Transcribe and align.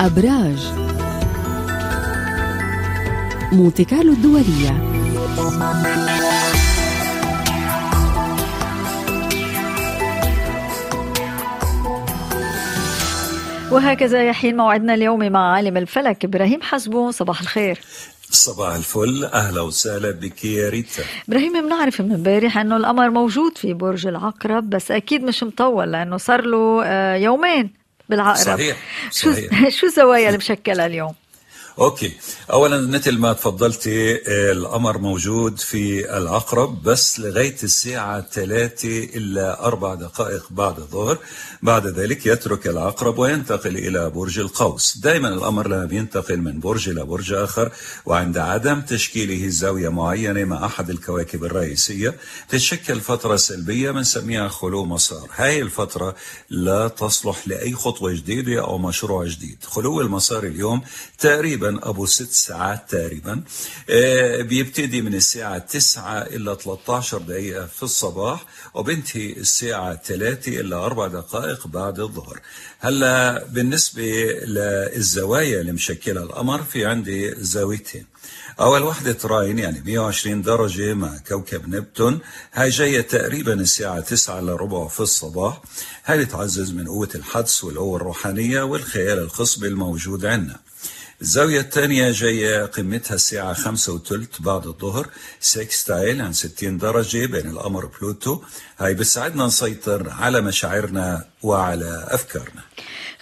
أبراج. 0.00 0.72
مونتي 3.52 3.84
كارلو 3.84 4.12
الدولية. 4.12 4.88
وهكذا 13.72 14.28
يحين 14.28 14.56
موعدنا 14.56 14.94
اليومي 14.94 15.30
مع 15.30 15.52
عالم 15.52 15.76
الفلك. 15.76 16.24
إبراهيم 16.24 16.62
حسبو 16.62 17.10
صباح 17.10 17.40
الخير. 17.40 17.80
صباح 18.30 18.74
الفل. 18.74 19.24
أهلا 19.24 19.60
وسهلا 19.60 20.10
بك 20.10 20.44
يا 20.44 20.68
ريتا. 20.68 21.02
إبراهيم 21.28 21.66
بنعرف 21.66 22.00
من 22.00 22.12
امبارح 22.12 22.58
أنه 22.58 22.76
القمر 22.76 23.10
موجود 23.10 23.58
في 23.58 23.74
برج 23.74 24.06
العقرب 24.06 24.70
بس 24.70 24.90
أكيد 24.90 25.22
مش 25.24 25.42
مطول 25.42 25.92
لأنه 25.92 26.16
صار 26.16 26.40
له 26.44 26.82
آه، 26.84 27.14
يومين. 27.16 27.87
بالعقرب 28.08 28.58
صحيح 28.58 28.76
شو 29.12 29.32
صحيح. 29.32 29.68
شو 29.78 29.86
الزوايا 29.86 30.26
اللي 30.26 30.38
مشكلها 30.38 30.86
اليوم؟ 30.86 31.14
أوكي. 31.78 32.12
اولا 32.52 32.86
مثل 32.86 33.18
ما 33.18 33.32
تفضلتي 33.32 34.20
القمر 34.52 34.98
موجود 34.98 35.58
في 35.58 36.16
العقرب 36.18 36.82
بس 36.82 37.20
لغاية 37.20 37.56
الساعة 37.62 38.26
3 38.32 39.04
الا 39.14 39.64
أربع 39.66 39.94
دقائق 39.94 40.46
بعد 40.50 40.78
الظهر. 40.78 41.18
بعد 41.62 41.86
ذلك 41.86 42.26
يترك 42.26 42.66
العقرب 42.66 43.18
وينتقل 43.18 43.76
إلى 43.76 44.10
برج 44.10 44.38
القوس. 44.38 44.96
دائما 44.96 45.28
القمر 45.28 45.68
لما 45.68 45.84
بينتقل 45.84 46.36
من 46.36 46.60
برج 46.60 46.88
إلى 46.88 47.04
برج 47.04 47.32
آخر. 47.32 47.72
وعند 48.06 48.38
عدم 48.38 48.80
تشكيله 48.80 49.48
زاوية 49.48 49.88
معينة 49.88 50.44
مع 50.44 50.66
أحد 50.66 50.90
الكواكب 50.90 51.44
الرئيسية 51.44 52.14
تتشكل 52.48 53.00
فتره 53.00 53.36
سلبيه 53.36 53.90
بنسميها 53.90 54.48
خلو 54.48 54.84
مسار. 54.84 55.28
هاي 55.36 55.62
الفترة 55.62 56.14
لا 56.50 56.88
تصلح 56.88 57.48
لأي 57.48 57.72
خطوة 57.72 58.12
جديدة 58.12 58.60
أو 58.60 58.78
مشروع 58.78 59.26
جديد. 59.26 59.58
خلو 59.64 60.00
المسار 60.00 60.44
اليوم 60.44 60.82
تقريبا 61.18 61.67
أبو 61.68 62.06
ست 62.06 62.30
ساعات 62.30 62.90
تقريبا. 62.90 63.42
آه، 63.90 64.42
بيبتدي 64.42 65.02
من 65.02 65.14
الساعة 65.14 65.58
9 65.58 66.22
إلى 66.22 66.56
13 66.64 67.18
دقيقة 67.18 67.66
في 67.66 67.82
الصباح 67.82 68.44
وبنتهي 68.74 69.32
الساعة 69.32 70.02
3 70.04 70.60
إلى 70.60 70.74
4 70.74 71.08
دقائق 71.08 71.66
بعد 71.66 72.00
الظهر. 72.00 72.40
هلا 72.78 73.44
بالنسبة 73.44 74.02
للزوايا 74.44 75.60
اللي 75.60 75.72
مشكلها 75.72 76.22
القمر 76.22 76.62
في 76.62 76.86
عندي 76.86 77.34
زاويتين. 77.44 78.06
أول 78.60 78.82
وحدة 78.82 79.16
راين 79.24 79.58
يعني 79.58 79.80
120 79.80 80.42
درجة 80.42 80.94
مع 80.94 81.18
كوكب 81.28 81.68
نبتون. 81.68 82.20
هاي 82.52 82.68
جاية 82.68 83.00
تقريبا 83.00 83.54
الساعة 83.54 84.00
9 84.00 84.38
إلا 84.38 84.56
ربع 84.56 84.88
في 84.88 85.00
الصباح. 85.00 85.62
هاي 86.04 86.24
بتعزز 86.24 86.72
من 86.72 86.88
قوة 86.88 87.08
الحدس 87.14 87.64
والقوة 87.64 87.96
الروحانية 87.96 88.62
والخيال 88.62 89.18
الخصبي 89.18 89.68
الموجود 89.68 90.26
عندنا 90.26 90.60
الزاوية 91.22 91.60
الثانية 91.60 92.10
جاية 92.10 92.66
قمتها 92.66 93.14
الساعة 93.14 93.52
خمسة 93.52 93.92
وثلث 93.92 94.40
بعد 94.40 94.66
الظهر. 94.66 95.08
sextile 95.40 96.22
عن 96.22 96.32
60 96.32 96.78
درجة 96.78 97.26
بين 97.26 97.50
القمر 97.50 97.84
وبلوتو. 97.84 98.40
هاي 98.78 98.94
بتساعدنا 98.94 99.46
نسيطر 99.46 100.10
على 100.10 100.40
مشاعرنا 100.40 101.24
وعلى 101.42 102.06
أفكارنا. 102.10 102.62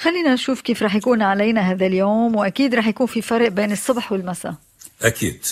خلينا 0.01 0.35
نشوف 0.35 0.61
كيف 0.61 0.83
رح 0.83 0.95
يكون 0.95 1.23
علينا 1.23 1.61
هذا 1.61 1.87
اليوم 1.87 2.37
وأكيد 2.37 2.75
رح 2.75 2.87
يكون 2.87 3.07
في 3.07 3.23
فرق 3.23 3.49
بين 3.49 3.73
الصبح 3.73 4.13
والمساء. 4.13 4.55
أكيد. 5.03 5.45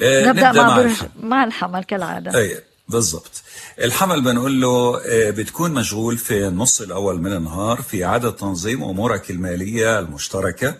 آه، 0.00 0.28
نبدأ, 0.28 0.52
مع 0.52 0.76
برج 0.76 0.96
مع 1.22 1.44
الحمل 1.44 1.84
كالعادة. 1.84 2.38
أي 2.38 2.60
بالضبط. 2.88 3.42
الحمل 3.78 4.20
بنقول 4.20 4.60
له 4.60 5.00
آه، 5.06 5.30
بتكون 5.30 5.70
مشغول 5.70 6.16
في 6.18 6.48
النص 6.48 6.80
الأول 6.80 7.20
من 7.20 7.32
النهار 7.32 7.82
في 7.82 8.04
عدد 8.04 8.32
تنظيم 8.32 8.84
أمورك 8.84 9.30
المالية 9.30 9.98
المشتركة. 9.98 10.68
آه، 10.68 10.74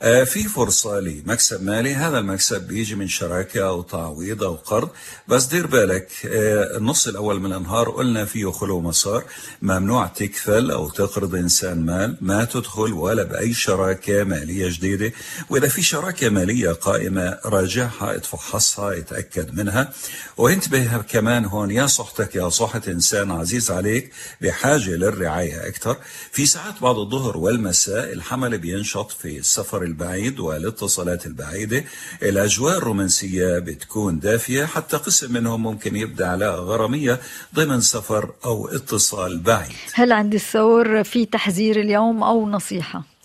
في 0.00 0.42
فرصة 0.42 1.00
لمكسب 1.00 1.62
مالي. 1.62 1.94
هذا 1.94 2.18
المكسب 2.18 2.66
بيجي 2.68 2.94
من 2.94 3.08
شراكة 3.08 3.68
أو 3.68 3.82
تعويض 3.82 4.42
أو 4.42 4.54
قرض. 4.54 4.88
بس 5.28 5.44
دير 5.44 5.66
بالك 5.66 6.08
آه، 6.26 6.76
النص 6.76 7.08
الأول 7.08 7.40
من 7.40 7.52
النهار 7.52 7.90
قلنا 7.90 8.24
فيه 8.24 8.52
خلو 8.52 8.80
مسار. 8.80 9.24
ممنوع 9.62 10.06
تكفل 10.06 10.70
أو 10.70 10.88
تقرض 10.88 11.34
إنسان 11.34 11.86
مال 11.86 12.16
ما 12.20 12.44
تدخل 12.44 12.92
ولا 12.92 13.22
بأي 13.22 13.54
شراكة 13.54 14.24
مالية 14.24 14.68
جديدة. 14.70 15.12
وإذا 15.50 15.68
في 15.68 15.82
شراكة 15.82 16.28
مالية 16.28 16.70
قائمة 16.70 17.38
راجعها 17.44 18.14
اتفحصها 18.14 18.98
اتأكد 18.98 19.54
منها. 19.54 19.92
وانتبه 20.36 20.96
كمان 20.96 21.44
هون 21.44 21.70
يا 21.70 21.86
صحتك 21.86 22.34
يا 22.34 22.48
صحة 22.48 22.82
إنسان 22.88 23.30
عزيز 23.30 23.70
عليك 23.70 24.12
بحاجة 24.40 24.90
للرعاية 24.90 25.68
أكثر. 25.68 25.96
في 26.32 26.46
ساعات 26.46 26.74
بعد 26.82 26.96
الظهر 26.96 27.36
والمساء 27.36 28.12
الحمل 28.12 28.58
بينشط 28.58 29.10
في 29.10 29.38
السفر 29.38 29.87
البعيد 29.90 30.40
والاتصالات 30.40 31.26
البعيدة. 31.26 31.84
الأجواء 32.22 32.78
الرومانسية 32.78 33.58
بتكون 33.66 34.12
دافية 34.18 34.64
حتى 34.64 34.96
قسم 34.96 35.32
منهم 35.32 35.62
ممكن 35.62 35.96
يبدأ 35.96 36.26
علاقة 36.34 36.60
غرامية 36.70 37.14
ضمن 37.54 37.80
سفر 37.80 38.24
أو 38.44 38.68
اتصال 38.68 39.32
بعيد. 39.38 39.78
هل 39.92 40.12
عند 40.12 40.34
الثور 40.34 41.04
في 41.04 41.26
تحذير 41.26 41.80
اليوم 41.80 42.22
أو 42.22 42.48
نصيحة. 42.48 43.17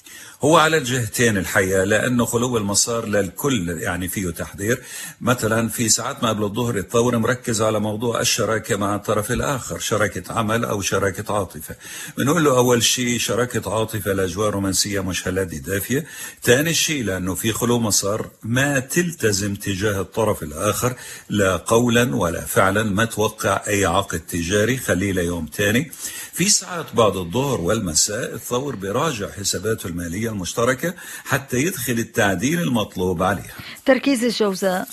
هو 0.43 0.57
على 0.57 0.77
الجهتين 0.77 1.37
الحقيقة 1.37 1.83
لأنه 1.83 2.25
خلو 2.25 2.57
المسار 2.57 3.05
للكل 3.05 3.69
يعني 3.69 4.07
فيه 4.07 4.29
تحذير. 4.29 4.81
مثلا 5.21 5.69
في 5.69 5.89
ساعات 5.89 6.23
ما 6.23 6.29
قبل 6.29 6.43
الظهر 6.43 6.77
الثور 6.77 7.17
مركز 7.17 7.61
على 7.61 7.79
موضوع 7.79 8.21
الشراكة 8.21 8.75
مع 8.75 8.95
الطرف 8.95 9.31
الآخر 9.31 9.79
شراكة 9.79 10.33
عمل 10.33 10.65
أو 10.65 10.81
شراكة 10.81 11.33
عاطفة. 11.33 11.75
بنقول 12.17 12.43
له 12.43 12.57
أول 12.57 12.83
شيء 12.83 13.19
شراكة 13.19 13.73
عاطفة 13.73 14.11
الأجواء 14.11 14.49
رومانسية 14.49 14.99
مش 14.99 15.27
هلادي 15.27 15.59
دافية. 15.59 16.05
ثاني 16.43 16.73
شيء 16.73 17.03
لأنه 17.03 17.35
في 17.35 17.51
خلو 17.51 17.79
مسار 17.79 18.29
ما 18.43 18.79
تلتزم 18.79 19.55
تجاه 19.55 20.01
الطرف 20.01 20.43
الآخر 20.43 20.93
لا 21.29 21.55
قولا 21.55 22.15
ولا 22.15 22.41
فعلا 22.41 22.83
ما 22.83 23.05
توقع 23.05 23.61
أي 23.67 23.85
عقد 23.85 24.19
تجاري 24.19 24.77
خليه 24.77 25.11
ليوم 25.11 25.45
تاني 25.45 25.91
في 26.33 26.49
ساعات 26.49 26.85
بعد 26.95 27.15
الظهر 27.17 27.61
والمساء 27.61 28.33
الثور 28.33 28.75
بيراجع 28.75 29.31
حساباته 29.31 29.87
المالية 29.87 30.32
المشتركة 30.33 30.93
حتى 31.31 31.57
يدخل 31.57 31.97
التعديل 32.07 32.59
المطلوب 32.67 33.23
عليها. 33.23 33.55
تركيز 33.85 34.23
الجوزاء. 34.23 34.87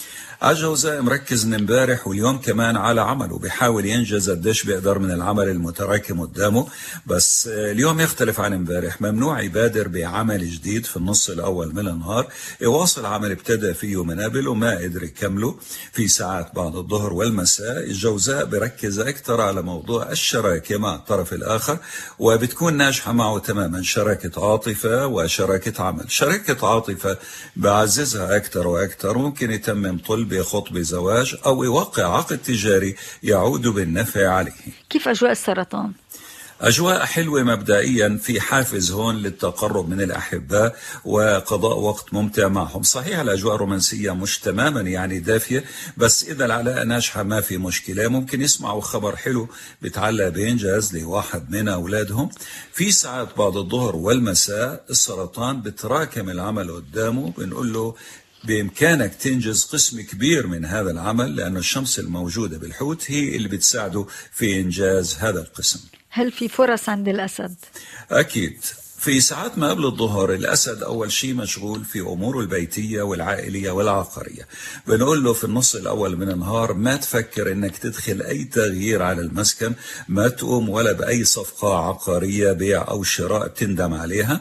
الجوزاء 0.44 1.02
مركز 1.02 1.46
من 1.46 1.54
امبارح 1.54 2.06
واليوم 2.06 2.38
كمان 2.38 2.76
على 2.76 3.00
عمله 3.00 3.38
بيحاول 3.38 3.86
ينجز 3.86 4.30
قديش 4.30 4.64
بيقدر 4.64 4.98
من 4.98 5.10
العمل 5.10 5.48
المتراكم 5.48 6.20
قدامه 6.20 6.66
بس 7.06 7.48
اليوم 7.52 8.00
يختلف 8.00 8.40
عن 8.40 8.52
امبارح. 8.52 9.00
ممنوع 9.00 9.40
يبادر 9.40 9.88
بعمل 9.88 10.50
جديد 10.50 10.86
في 10.86 10.96
النص 10.96 11.30
الأول 11.30 11.74
من 11.74 11.88
النهار. 11.88 12.26
يواصل 12.60 13.06
عمل 13.06 13.30
ابتدى 13.30 13.74
فيه 13.74 14.04
من 14.04 14.20
قبل 14.20 14.48
وما 14.48 14.78
قدر 14.78 15.02
يكمله. 15.02 15.58
في 15.92 16.08
ساعات 16.08 16.54
بعد 16.54 16.76
الظهر 16.76 17.12
والمساء 17.12 17.78
الجوزاء 17.78 18.44
بركز 18.44 18.98
أكثر 18.98 19.40
على 19.40 19.62
موضوع 19.62 20.10
الشراكة 20.10 20.78
مع 20.78 20.94
الطرف 20.94 21.32
الآخر 21.32 21.78
وبتكون 22.18 22.76
ناجحة 22.76 23.12
معه 23.12 23.38
تماما. 23.38 23.82
شراكة 23.82 24.50
عاطفة 24.50 25.06
وشراكة 25.06 25.82
عمل. 25.82 26.10
شراكة 26.10 26.68
عاطفة 26.68 27.16
بعززها 27.56 28.36
أكثر 28.36 28.68
وأكثر 28.68 29.18
ممكن 29.18 29.50
يتمم 29.50 29.98
طلب 29.98 30.29
خطبه 30.38 30.80
زواج 30.80 31.36
أو 31.46 31.64
يوقع 31.64 32.16
عقد 32.16 32.38
تجاري 32.38 32.96
يعود 33.22 33.68
بالنفع 33.68 34.28
عليه. 34.28 34.52
كيف 34.90 35.08
أجواء 35.08 35.32
السرطان؟ 35.32 35.92
أجواء 36.60 37.04
حلوة 37.04 37.42
مبدئيا 37.42 38.18
في 38.22 38.40
حافز 38.40 38.90
هون 38.92 39.16
للتقرب 39.16 39.88
من 39.88 40.00
الأحباء 40.00 40.76
وقضاء 41.04 41.78
وقت 41.78 42.14
ممتع 42.14 42.48
معهم. 42.48 42.82
صحيح 42.82 43.18
الأجواء 43.18 43.54
الرومانسية 43.54 44.14
مش 44.14 44.38
تماما 44.38 44.80
يعني 44.80 45.20
دافية 45.20 45.64
بس 45.96 46.24
إذا 46.24 46.44
العلاقة 46.44 46.84
ناجحة 46.84 47.22
ما 47.22 47.40
في 47.40 47.58
مشكلة. 47.58 48.08
ممكن 48.08 48.42
يسمعوا 48.42 48.80
خبر 48.80 49.16
حلو 49.16 49.48
بتعلق 49.82 50.28
بإنجاز 50.28 50.96
لواحد 50.96 51.50
من 51.50 51.68
أولادهم. 51.68 52.30
في 52.72 52.90
ساعات 52.90 53.38
بعد 53.38 53.56
الظهر 53.56 53.96
والمساء 53.96 54.84
السرطان 54.90 55.62
بتراكم 55.62 56.30
العمل 56.30 56.70
قدامه. 56.72 57.32
بنقول 57.38 57.72
له 57.72 57.94
بإمكانك 58.44 59.14
تنجز 59.14 59.64
قسم 59.64 60.00
كبير 60.00 60.46
من 60.46 60.64
هذا 60.64 60.90
العمل 60.90 61.36
لأن 61.36 61.56
الشمس 61.56 61.98
الموجودة 61.98 62.58
بالحوت 62.58 63.10
هي 63.10 63.36
اللي 63.36 63.48
بتساعده 63.48 64.06
في 64.32 64.60
إنجاز 64.60 65.14
هذا 65.14 65.40
القسم. 65.40 65.80
هل 66.10 66.32
في 66.32 66.48
فرص 66.48 66.88
عند 66.88 67.08
الأسد؟ 67.08 67.54
أكيد. 68.10 68.64
في 68.98 69.20
ساعات 69.20 69.58
ما 69.58 69.70
قبل 69.70 69.84
الظهر 69.84 70.34
الأسد 70.34 70.82
أول 70.82 71.12
شيء 71.12 71.34
مشغول 71.34 71.84
في 71.84 72.00
أموره 72.00 72.40
البيتية 72.40 73.02
والعائلية 73.02 73.70
والعقارية. 73.70 74.48
بنقول 74.86 75.24
له 75.24 75.32
في 75.32 75.44
النص 75.44 75.74
الأول 75.74 76.16
من 76.16 76.30
النهار 76.30 76.72
ما 76.72 76.96
تفكر 76.96 77.52
أنك 77.52 77.78
تدخل 77.78 78.22
أي 78.22 78.44
تغيير 78.44 79.02
على 79.02 79.20
المسكن 79.20 79.72
ما 80.08 80.28
تقوم 80.28 80.68
ولا 80.68 80.92
بأي 80.92 81.24
صفقة 81.24 81.88
عقارية 81.88 82.52
بيع 82.52 82.88
أو 82.88 83.02
شراء 83.02 83.48
تندم 83.48 83.94
عليها. 83.94 84.40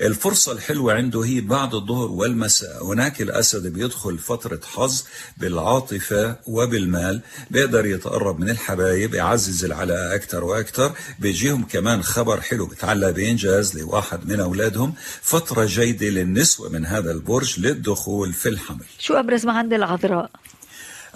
الفرصة 0.00 0.52
الحلوة 0.52 0.94
عنده 0.94 1.24
هي 1.24 1.40
بعد 1.40 1.74
الظهر 1.74 2.10
والمساء. 2.10 2.84
هناك 2.84 3.22
الأسد 3.22 3.66
بيدخل 3.66 4.18
فترة 4.18 4.60
حظ 4.64 5.02
بالعاطفة 5.36 6.36
وبالمال 6.46 7.20
بيقدر 7.50 7.86
يتقرب 7.86 8.40
من 8.40 8.50
الحبايب 8.50 9.14
يعزز 9.14 9.64
العلاقة 9.64 10.14
أكثر 10.14 10.44
وأكثر 10.44 10.92
بيجيهم 11.18 11.64
كمان 11.64 12.02
خبر 12.02 12.40
حلو 12.40 12.66
بتعلق 12.66 13.10
بإنجاز 13.10 13.78
لواحد 13.78 14.28
من 14.28 14.40
أولادهم. 14.40 14.94
فترة 15.22 15.64
جيدة 15.64 16.06
للنسوة 16.06 16.68
من 16.68 16.86
هذا 16.86 17.12
البرج 17.12 17.60
للدخول 17.60 18.32
في 18.32 18.48
الحمل. 18.48 18.84
شو 18.98 19.14
أبرز 19.14 19.46
ما 19.46 19.52
عند 19.52 19.72
العذراء؟ 19.72 20.30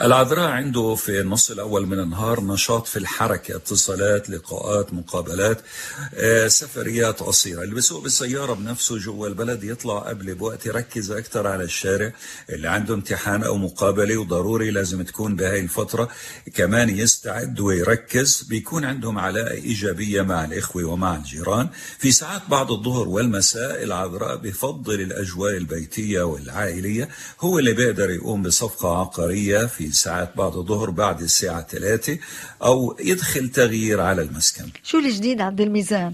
العذراء 0.02 0.48
عنده 0.50 0.94
في 0.94 1.20
النص 1.20 1.50
الأول 1.50 1.86
من 1.86 1.98
النهار 2.00 2.40
نشاط 2.44 2.86
في 2.86 2.98
الحركة 2.98 3.56
اتصالات 3.56 4.30
لقاءات 4.30 4.94
مقابلات 4.94 5.60
آه، 6.14 6.48
سفريات 6.48 7.20
قصيرة. 7.20 7.62
اللي 7.62 7.74
بيسوق 7.74 8.02
بالسيارة 8.02 8.52
بنفسه 8.52 8.98
جوا 8.98 9.28
البلد 9.28 9.64
يطلع 9.64 9.98
قبل 9.98 10.34
بوقت 10.34 10.66
يركز 10.66 11.10
أكثر 11.10 11.46
على 11.46 11.64
الشارع 11.64 12.12
اللي 12.50 12.68
عنده 12.68 12.94
امتحان 12.94 13.42
أو 13.42 13.56
مقابلة 13.56 14.16
وضروري 14.16 14.70
لازم 14.70 15.02
تكون 15.02 15.36
بهاي 15.36 15.60
الفترة. 15.60 16.08
كمان 16.54 16.90
يستعد 16.98 17.60
ويركز 17.60 18.42
بيكون 18.42 18.84
عندهم 18.84 19.18
علاقة 19.18 19.50
إيجابية 19.50 20.22
مع 20.22 20.44
الإخوة 20.44 20.84
ومع 20.84 21.16
الجيران. 21.16 21.68
في 21.98 22.12
ساعات 22.12 22.42
بعد 22.48 22.70
الظهر 22.70 23.08
والمساء 23.08 23.82
العذراء 23.82 24.36
بفضل 24.36 25.00
الأجواء 25.00 25.56
البيتية 25.56 26.22
والعائلية 26.22 27.08
هو 27.40 27.58
اللي 27.58 27.72
بيقدر 27.72 28.10
يقوم 28.10 28.42
بصفقة 28.42 29.00
عقارية 29.00 29.66
في 29.66 29.89
ساعات 29.92 30.36
بعد 30.36 30.56
الظهر 30.56 30.90
بعد 30.90 31.22
الساعة 31.22 31.66
3 31.70 32.18
أو 32.62 32.96
يدخل 33.00 33.48
تغيير 33.48 34.00
على 34.00 34.22
المسكن. 34.22 34.70
شو 34.82 34.98
الجديد 34.98 35.40
عند 35.40 35.60
الميزان؟ 35.60 36.12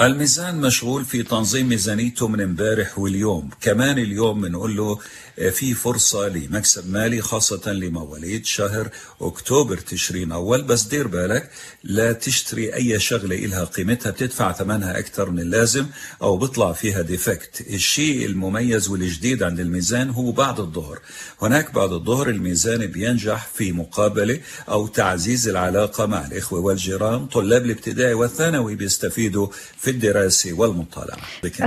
الميزان 0.00 0.60
مشغول 0.60 1.04
في 1.04 1.22
تنظيم 1.22 1.68
ميزانيته 1.68 2.28
من 2.28 2.40
امبارح 2.40 2.98
واليوم. 2.98 3.50
كمان 3.60 3.98
اليوم 3.98 4.40
بنقول 4.40 4.76
له 4.76 4.98
في 5.38 5.74
فرصة 5.74 6.28
لمكسب 6.28 6.90
مالي 6.90 7.20
خاصة 7.20 7.72
لمواليد 7.72 8.46
شهر 8.46 8.88
أكتوبر 9.20 9.76
تشرين 9.76 10.32
أول. 10.32 10.62
بس 10.62 10.82
دير 10.82 11.06
بالك 11.06 11.50
لا 11.84 12.12
تشتري 12.12 12.74
أي 12.74 13.00
شغلة 13.00 13.36
إلها 13.36 13.64
قيمتها 13.64 14.10
بتدفع 14.10 14.52
ثمنها 14.52 14.98
أكثر 14.98 15.30
من 15.30 15.40
اللازم 15.40 15.86
أو 16.22 16.36
بيطلع 16.36 16.72
فيها 16.72 17.02
ديفكت 17.02 17.60
الشيء 17.60 18.26
المميز 18.26 18.88
والجديد 18.88 19.42
عند 19.42 19.60
الميزان 19.60 20.10
هو 20.10 20.32
بعد 20.32 20.60
الظهر. 20.60 20.98
هناك 21.42 21.74
بعد 21.74 21.92
الظهر 21.92 22.28
الميزان 22.28 22.86
بينجح 22.86 23.46
في 23.54 23.72
مقابلة 23.72 24.40
أو 24.68 24.86
تعزيز 24.86 25.48
العلاقة 25.48 26.06
مع 26.06 26.26
الإخوة 26.26 26.60
والجيران. 26.60 27.26
طلاب 27.26 27.64
الابتدائي 27.64 28.14
والثانوي 28.14 28.74
بيستفيدوا 28.74 29.48
في 29.78 29.90
الدراسة 29.90 30.52
والمطالعة. 30.52 31.18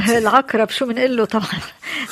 العقرب 0.09 0.69
شو 0.69 0.85
بنقول 0.85 1.17
له؟ 1.17 1.25
طبعا 1.25 1.61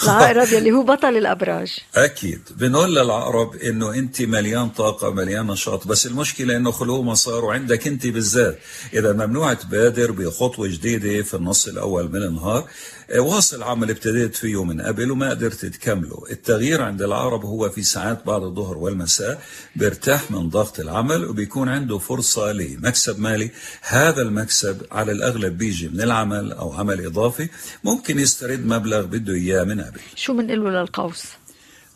العقرب 0.03 0.53
يلي 0.53 0.71
هو 0.71 0.83
بطل 0.83 1.17
الأبراج 1.49 1.79
أكيد. 1.95 2.41
بنقول 2.57 2.95
للعقرب 2.95 3.55
إنه 3.55 3.93
أنت 3.93 4.21
مليان 4.21 4.69
طاقة 4.69 5.11
مليان 5.11 5.47
نشاط 5.47 5.87
بس 5.87 6.05
المشكلة 6.05 6.57
إنه 6.57 6.71
خلوه 6.71 7.03
مسار 7.03 7.45
وعندك 7.45 7.87
أنت 7.87 8.07
بالذات. 8.07 8.59
إذا 8.93 9.13
ممنوع 9.13 9.53
تبادر 9.53 10.11
بخطوة 10.11 10.67
جديدة 10.67 11.23
في 11.23 11.33
النص 11.33 11.67
الأول 11.67 12.11
من 12.11 12.23
النهار 12.23 12.69
واصل 13.17 13.63
عمل 13.63 13.89
ابتديت 13.89 14.35
فيه 14.35 14.63
من 14.63 14.81
قبل 14.81 15.11
وما 15.11 15.29
قدرت 15.29 15.65
تكمله. 15.65 16.23
التغيير 16.31 16.81
عند 16.81 17.01
العرب 17.01 17.45
هو 17.45 17.69
في 17.69 17.83
ساعات 17.83 18.25
بعد 18.25 18.43
الظهر 18.43 18.77
والمساء 18.77 19.41
بيرتاح 19.75 20.31
من 20.31 20.49
ضغط 20.49 20.79
العمل 20.79 21.25
وبيكون 21.25 21.69
عنده 21.69 21.97
فرصة 21.97 22.51
لمكسب 22.51 23.19
مالي. 23.19 23.51
هذا 23.81 24.21
المكسب 24.21 24.81
على 24.91 25.11
الأغلب 25.11 25.57
بيجي 25.57 25.89
من 25.89 26.01
العمل 26.01 26.51
أو 26.51 26.73
عمل 26.73 27.05
إضافي. 27.05 27.49
ممكن 27.83 28.19
يسترد 28.19 28.65
مبلغ 28.65 29.05
بده 29.05 29.33
إياه 29.33 29.63
من 29.63 29.81
قبل. 29.81 29.99
شو 30.15 30.33
بنقول 30.33 30.73
للقوس؟ 30.73 31.23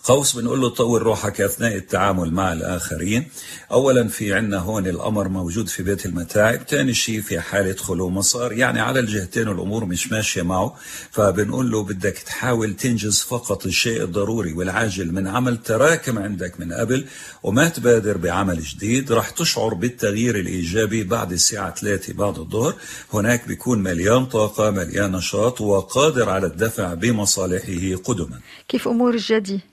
قوس 0.03 0.35
بنقول 0.35 0.61
له 0.61 0.69
طور 0.69 1.03
روحك 1.03 1.41
أثناء 1.41 1.75
التعامل 1.75 2.33
مع 2.33 2.53
الآخرين. 2.53 3.27
اولا 3.71 4.07
في 4.07 4.33
عندنا 4.33 4.57
هون 4.57 4.88
الأمر 4.88 5.27
موجود 5.27 5.67
في 5.67 5.83
بيت 5.83 6.05
المتاعب 6.05 6.61
ثاني 6.69 6.94
شيء 6.94 7.21
في 7.21 7.39
حالة 7.39 7.75
خلو 7.75 8.09
مسار 8.09 8.53
يعني 8.53 8.79
على 8.79 9.00
الجهتين 9.00 9.47
الأمور 9.47 9.85
مش 9.85 10.11
ماشية 10.11 10.41
معه. 10.41 10.75
فبنقول 11.11 11.71
له 11.71 11.83
بدك 11.83 12.17
تحاول 12.17 12.73
تنجز 12.73 13.21
فقط 13.21 13.65
الشيء 13.65 14.03
الضروري 14.03 14.53
والعاجل 14.53 15.11
من 15.11 15.27
عمل 15.27 15.57
تراكم 15.57 16.19
عندك 16.19 16.59
من 16.59 16.73
قبل 16.73 17.05
وما 17.44 17.69
تبادر 17.69 18.17
بعمل 18.17 18.61
جديد. 18.61 19.11
رح 19.11 19.29
تشعر 19.29 19.73
بالتغيير 19.73 20.39
الإيجابي 20.39 21.03
بعد 21.03 21.31
الساعة 21.31 21.75
3 21.75 22.13
بعد 22.13 22.39
الظهر. 22.39 22.75
هناك 23.13 23.47
بيكون 23.47 23.83
مليان 23.83 24.25
طاقة 24.25 24.71
مليان 24.71 25.11
نشاط 25.11 25.61
وقادر 25.61 26.29
على 26.29 26.47
الدفع 26.47 26.94
بمصالحه 26.94 28.01
قدما. 28.03 28.39
كيف 28.67 28.88
أمور 28.88 29.13
الجدي؟ 29.13 29.72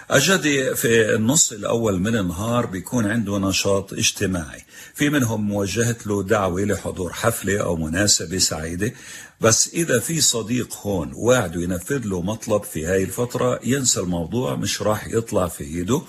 أجدي 0.11 0.75
في 0.75 1.15
النص 1.15 1.51
الأول 1.51 1.99
من 1.99 2.17
النهار 2.17 2.65
بيكون 2.65 3.05
عنده 3.05 3.37
نشاط 3.37 3.93
اجتماعي. 3.93 4.63
في 4.93 5.09
منهم 5.09 5.47
موجهة 5.47 5.95
له 6.05 6.23
دعوة 6.23 6.61
لحضور 6.61 7.13
حفلة 7.13 7.57
أو 7.61 7.75
مناسبة 7.75 8.37
سعيدة. 8.37 8.93
بس 9.41 9.69
إذا 9.73 9.99
في 9.99 10.21
صديق 10.21 10.77
هون 10.77 11.11
واعده 11.15 11.61
ينفذ 11.61 12.01
له 12.05 12.21
مطلب 12.21 12.63
في 12.63 12.85
هاي 12.85 13.03
الفترة 13.03 13.59
ينسى 13.63 13.99
الموضوع 13.99 14.55
مش 14.55 14.81
راح 14.81 15.07
يطلع 15.07 15.47
في 15.47 15.63
إيده. 15.63 16.01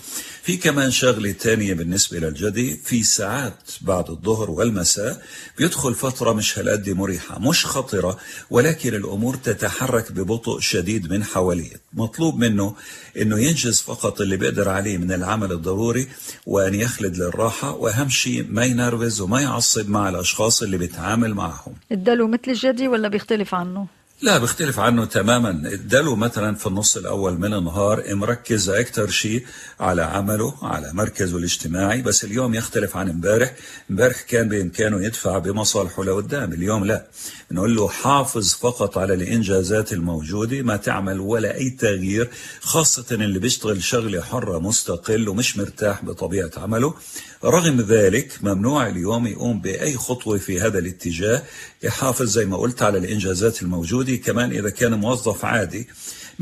في 0.42 0.56
كمان 0.56 0.90
شغلة 0.90 1.32
تانية 1.32 1.74
بالنسبة 1.74 2.18
للجدي 2.18 2.76
في 2.84 3.02
ساعات 3.02 3.70
بعد 3.80 4.10
الظهر 4.10 4.50
والمساء 4.50 5.22
بيدخل 5.58 5.94
فترة 5.94 6.32
مش 6.32 6.58
هالقد 6.58 6.90
مريحة 6.90 7.38
مش 7.38 7.66
خطرة 7.66 8.18
ولكن 8.50 8.94
الأمور 8.94 9.36
تتحرك 9.36 10.12
ببطء 10.12 10.60
شديد 10.60 11.12
من 11.12 11.24
حواليه. 11.24 11.80
مطلوب 11.92 12.38
منه 12.38 12.74
أنه 13.16 13.38
ينجز 13.38 13.80
فقط 13.94 14.20
اللي 14.20 14.36
بيقدر 14.36 14.68
عليه 14.68 14.98
من 14.98 15.12
العمل 15.12 15.52
الضروري 15.52 16.08
وأن 16.46 16.74
يخلد 16.74 17.16
للراحة 17.16 17.70
وأهم 17.76 18.08
شيء 18.08 18.46
ما 18.50 18.64
ينرفز 18.64 19.20
وما 19.20 19.40
يعصب 19.40 19.90
مع 19.90 20.08
الأشخاص 20.08 20.62
اللي 20.62 20.78
بيتعامل 20.78 21.34
معهم 21.34 21.74
الدلو 21.92 22.28
مثل 22.28 22.48
الجدي 22.48 22.88
ولا 22.88 23.08
بيختلف 23.08 23.54
عنه؟ 23.54 23.86
لا 24.22 24.38
بيختلف 24.38 24.78
عنه 24.78 25.04
تماما. 25.04 25.50
اداله 25.72 26.16
مثلا 26.16 26.54
في 26.54 26.66
النص 26.66 26.96
الأول 26.96 27.38
من 27.38 27.54
النهار 27.54 28.14
مركز 28.14 28.68
أكثر 28.68 29.10
شيء 29.10 29.46
على 29.80 30.02
عمله 30.02 30.54
على 30.62 30.92
مركزه 30.92 31.38
الاجتماعي. 31.38 32.02
بس 32.02 32.24
اليوم 32.24 32.54
يختلف 32.54 32.96
عن 32.96 33.10
امبارح. 33.10 33.54
امبارح 33.90 34.20
كان 34.20 34.48
بإمكانه 34.48 35.04
يدفع 35.04 35.38
بمصالحه 35.38 36.04
لقدام 36.04 36.52
اليوم 36.52 36.84
لا. 36.84 37.06
نقول 37.50 37.76
له 37.76 37.88
حافظ 37.88 38.52
فقط 38.54 38.98
على 38.98 39.14
الإنجازات 39.14 39.92
الموجودة 39.92 40.62
ما 40.62 40.76
تعمل 40.76 41.20
ولا 41.20 41.54
أي 41.54 41.70
تغيير 41.70 42.30
خاصة 42.60 43.06
اللي 43.10 43.38
بيشتغل 43.38 43.82
شغلة 43.82 44.20
حرة 44.20 44.58
مستقل 44.58 45.28
ومش 45.28 45.56
مرتاح 45.56 46.04
بطبيعة 46.04 46.50
عمله. 46.56 46.94
رغم 47.44 47.80
ذلك 47.80 48.32
ممنوع 48.42 48.86
اليوم 48.86 49.26
يقوم 49.26 49.60
بأي 49.60 49.96
خطوة 49.96 50.38
في 50.38 50.60
هذا 50.60 50.78
الاتجاه. 50.78 51.42
يحافظ 51.82 52.26
زي 52.26 52.44
ما 52.44 52.56
قلت 52.56 52.82
على 52.82 52.98
الإنجازات 52.98 53.62
الموجودة. 53.62 54.16
كمان 54.16 54.50
إذا 54.50 54.70
كان 54.70 54.94
موظف 54.94 55.44
عادي 55.44 55.88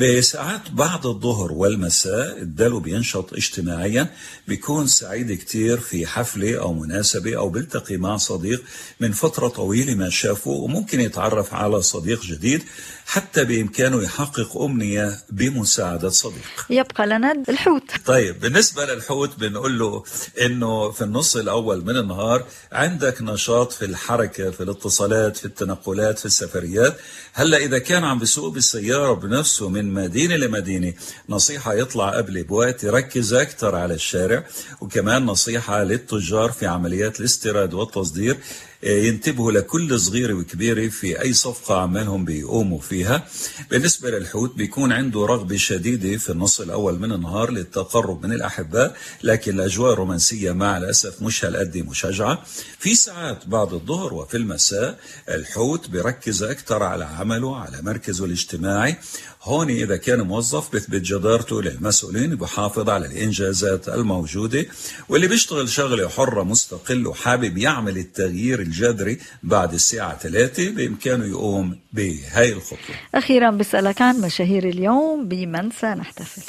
بساعات 0.01 0.71
بعد 0.71 1.07
الظهر 1.07 1.53
والمساء 1.53 2.39
الدلو 2.39 2.81
بينشط 2.81 3.35
اجتماعيا 3.35 4.07
بيكون 4.49 4.87
سعيد 4.87 5.33
كتير 5.33 5.81
في 5.81 6.07
حفلة 6.07 6.61
أو 6.61 6.73
مناسبة 6.73 7.37
أو 7.37 7.49
بيلتقي 7.49 7.97
مع 7.97 8.17
صديق 8.17 8.63
من 9.01 9.13
فترة 9.13 9.49
طويلة 9.49 9.95
ما 9.95 10.11
شافه 10.11 10.51
وممكن 10.51 11.01
يتعرف 11.01 11.55
على 11.55 11.83
صديق 11.83 12.23
جديد 12.25 12.63
حتى 13.07 13.45
بإمكانه 13.45 14.03
يحقق 14.03 14.57
أمنية 14.63 15.19
بمساعدة 15.31 16.09
صديق. 16.09 16.67
يبقى 16.71 17.07
لنا 17.07 17.33
الحوت. 17.49 17.83
طيب 18.07 18.41
بالنسبة 18.41 18.85
للحوت 18.85 19.39
بنقول 19.39 19.79
له 19.79 20.05
إنه 20.41 20.91
في 20.91 21.05
النص 21.05 21.37
الأول 21.37 21.85
من 21.85 21.97
النهار 21.97 22.45
عندك 22.73 23.23
نشاط 23.23 23.73
في 23.73 23.85
الحركة 23.85 24.51
في 24.51 24.63
الاتصالات 24.63 25.37
في 25.37 25.45
التنقلات 25.45 26.19
في 26.19 26.27
السفريات. 26.27 26.97
هلأ 27.33 27.59
إذا 27.59 27.79
كان 27.79 28.05
عم 28.05 28.19
بيسوق 28.19 28.53
بالسيارة 28.53 29.13
بنفسه 29.13 29.69
من 29.69 29.90
مدينة 29.95 30.37
لمدينة. 30.37 30.93
نصيحة 31.29 31.75
يطلع 31.75 32.11
قبل 32.11 32.43
بوقت 32.43 32.85
يركز 32.85 33.33
أكثر 33.33 33.77
على 33.77 33.95
الشارع. 33.95 34.45
وكمان 34.81 35.27
نصيحة 35.27 35.83
للتجار 35.83 36.53
في 36.53 36.67
عمليات 36.67 37.21
الاستيراد 37.21 37.75
والتصدير. 37.75 38.37
ينتبهوا 38.83 39.53
لكل 39.53 40.01
صغيرة 40.01 40.35
وكبيرة 40.35 40.89
في 40.89 41.23
أي 41.23 41.33
صفقة 41.33 41.81
عمالهم 41.81 42.25
بيقوموا 42.25 42.81
فيها. 42.81 43.29
بالنسبة 43.71 44.11
للحوت 44.11 44.55
بيكون 44.57 44.93
عنده 44.93 45.27
رغبة 45.27 45.57
شديدة 45.57 46.19
في 46.19 46.31
النص 46.33 46.61
الأول 46.61 46.99
من 46.99 47.13
النهار 47.13 47.51
للتقرب 47.51 48.27
من 48.27 48.33
الأحباء 48.33 48.97
لكن 49.23 49.55
الأجواء 49.61 49.93
الرومانسية 49.93 50.53
مع 50.53 50.77
الأسف 50.77 51.23
مش 51.23 51.45
هالقد 51.45 51.79
مشجعة. 51.79 52.43
في 52.79 52.95
ساعات 52.95 53.47
بعد 53.47 53.73
الظهر 53.73 54.15
وفي 54.15 54.37
المساء 54.37 54.99
الحوت 55.29 55.91
بيركز 55.91 56.43
أكثر 56.43 56.83
على 56.83 57.05
عمله 57.05 57.57
على 57.57 57.83
مركزه 57.83 58.25
الاجتماعي. 58.25 58.97
هون 59.43 59.71
إذا 59.71 59.97
كان 59.97 60.21
موظف 60.21 60.75
بثبت 60.75 61.01
جدارته 61.01 61.63
للمسؤولين 61.63 62.37
بحافظ 62.37 62.89
على 62.91 63.07
الإنجازات 63.07 63.89
الموجودة. 63.89 64.67
واللي 65.09 65.27
بيشتغل 65.27 65.69
شغلة 65.69 66.09
حرة 66.09 66.43
مستقل 66.43 67.07
وحابب 67.07 67.59
يعمل 67.59 67.99
التغيير 67.99 68.70
الجذري 68.71 69.19
بعد 69.43 69.75
الساعة 69.75 70.19
3 70.19 70.71
بإمكانه 70.71 71.25
يقوم 71.25 71.79
بهاي 71.93 72.53
الخطوة. 72.53 72.97
أخيرا 73.15 73.51
بسألك 73.51 74.03
عن 74.03 74.21
مشاهير 74.21 74.65
اليوم 74.69 75.29
بمن 75.29 75.71
سنحتفل؟ 75.81 76.43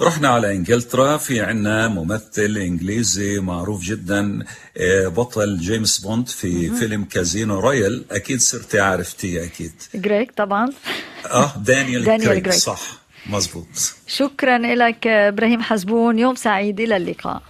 رحنا 0.00 0.28
على 0.28 0.52
إنجلترا 0.56 1.16
في 1.16 1.40
عنا 1.40 1.88
ممثل 1.88 2.56
إنجليزي 2.56 3.40
معروف 3.40 3.82
جدا 3.82 4.44
آه، 4.76 5.08
بطل 5.08 5.58
جيمس 5.58 5.98
بوند 5.98 6.28
في 6.28 6.70
فيلم 6.70 7.04
كازينو 7.04 7.60
رويال. 7.60 8.04
أكيد 8.10 8.40
صرتي 8.40 8.80
عرفتيه 8.80 9.44
أكيد. 9.44 9.72
كريغ 9.94 10.32
طبعا. 10.36 10.72
آه 11.26 11.52
دانيال, 11.56 12.04
دانيال 12.04 12.42
كريغ. 12.42 12.54
صح. 12.54 12.80
مزبوط 13.26 13.66
شكرا 14.06 14.58
لك 14.58 15.06
إبراهيم 15.06 15.62
حزبون 15.62 16.18
يوم 16.18 16.34
سعيد 16.34 16.80
إلى 16.80 16.96
اللقاء. 16.96 17.42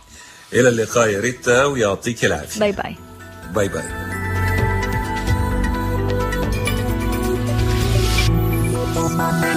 إلى 0.53 0.69
اللقاء 0.69 1.09
يا 1.09 1.21
ريتا 1.21 1.65
ويعطيك 1.65 2.25
العافية. 2.25 2.61
bye 2.61 2.73
bye. 2.73 3.10
bye 3.55 3.69
bye 3.69 3.85
Thank 9.21 9.50